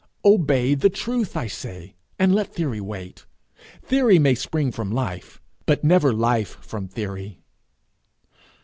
[0.25, 3.27] Obey the truth, I say, and let theory wait.
[3.83, 7.43] Theory may spring from life, but never life from theory.